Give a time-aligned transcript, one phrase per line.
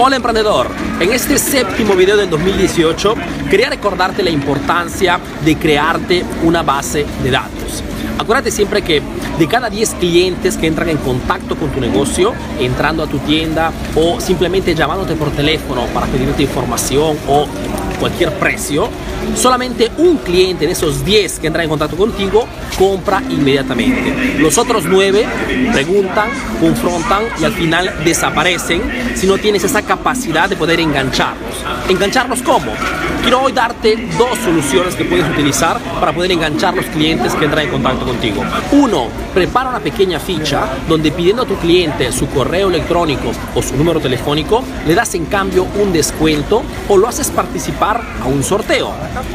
[0.00, 0.66] Hola emprendedor,
[0.98, 3.14] en este séptimo video del 2018
[3.48, 7.84] quería recordarte la importancia de crearte una base de datos.
[8.18, 9.00] Acuérdate siempre que
[9.38, 13.70] de cada 10 clientes que entran en contacto con tu negocio, entrando a tu tienda
[13.94, 17.46] o simplemente llamándote por teléfono para pedirte información o
[18.04, 18.90] cualquier precio,
[19.34, 22.46] solamente un cliente de esos 10 que entran en contacto contigo
[22.78, 24.36] compra inmediatamente.
[24.38, 25.24] Los otros 9
[25.72, 26.28] preguntan,
[26.60, 28.82] confrontan y al final desaparecen
[29.14, 31.54] si no tienes esa capacidad de poder engancharlos.
[31.88, 32.72] ¿Engancharlos cómo?
[33.24, 37.64] Quiero hoy darte dos soluciones que puedes utilizar para poder enganchar los clientes que entran
[37.64, 38.42] en contacto contigo.
[38.72, 43.76] Uno, prepara una pequeña ficha donde pidiendo a tu cliente su correo electrónico o su
[43.76, 48.92] número telefónico, le das en cambio un descuento o lo haces participar a un sorteo.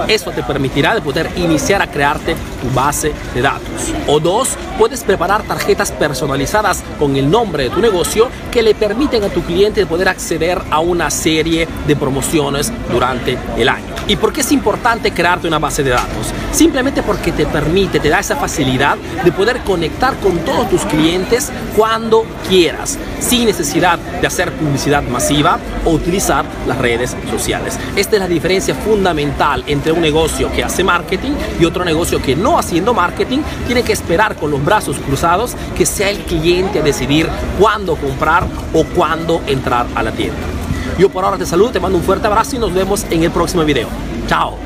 [0.08, 3.92] Esto te permitirá de poder iniciar a crearte tu base de datos.
[4.06, 9.24] O dos, puedes preparar tarjetas personalizadas con el nombre de tu negocio que le permiten
[9.24, 13.68] a tu cliente poder acceder a una serie de promociones durante el
[14.08, 16.34] ¿Y por qué es importante crearte una base de datos?
[16.52, 21.52] Simplemente porque te permite, te da esa facilidad de poder conectar con todos tus clientes
[21.76, 27.80] cuando quieras, sin necesidad de hacer publicidad masiva o utilizar las redes sociales.
[27.96, 32.36] Esta es la diferencia fundamental entre un negocio que hace marketing y otro negocio que
[32.36, 36.82] no haciendo marketing tiene que esperar con los brazos cruzados que sea el cliente a
[36.82, 40.38] decidir cuándo comprar o cuándo entrar a la tienda.
[41.00, 43.32] Yo por ahora te saludo, te mando un fuerte abrazo y nos vemos en el
[43.32, 43.88] próximo video.
[44.28, 44.58] Chao.